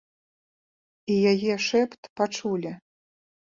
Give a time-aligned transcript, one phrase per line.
[1.11, 2.77] І яе шэпт пачулі.